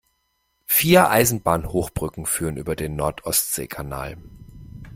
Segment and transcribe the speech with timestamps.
[0.65, 4.17] Vier Eisenbahnhochbrücken führen über den Nord-Ostsee-Kanal.